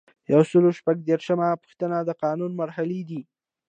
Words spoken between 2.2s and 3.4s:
قانون مرحلې دي.